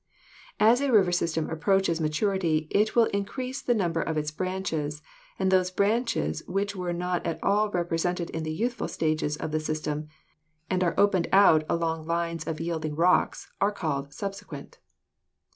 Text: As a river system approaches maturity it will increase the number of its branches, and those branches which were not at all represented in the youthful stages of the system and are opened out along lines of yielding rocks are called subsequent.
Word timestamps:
As 0.59 0.81
a 0.81 0.91
river 0.91 1.11
system 1.11 1.47
approaches 1.51 2.01
maturity 2.01 2.65
it 2.71 2.95
will 2.95 3.05
increase 3.13 3.61
the 3.61 3.75
number 3.75 4.01
of 4.01 4.17
its 4.17 4.31
branches, 4.31 5.03
and 5.37 5.51
those 5.51 5.69
branches 5.69 6.41
which 6.47 6.75
were 6.75 6.91
not 6.91 7.23
at 7.23 7.37
all 7.43 7.69
represented 7.69 8.31
in 8.31 8.41
the 8.41 8.51
youthful 8.51 8.87
stages 8.87 9.37
of 9.37 9.51
the 9.51 9.59
system 9.59 10.07
and 10.71 10.83
are 10.83 10.95
opened 10.99 11.27
out 11.31 11.63
along 11.69 12.07
lines 12.07 12.47
of 12.47 12.59
yielding 12.59 12.95
rocks 12.95 13.51
are 13.61 13.71
called 13.71 14.11
subsequent. 14.11 14.79